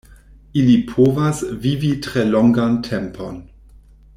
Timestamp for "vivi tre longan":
1.65-2.81